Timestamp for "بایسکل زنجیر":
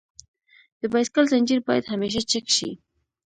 0.93-1.59